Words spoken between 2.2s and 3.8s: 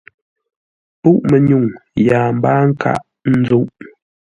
mbáa nkâʼ ńzúʼ.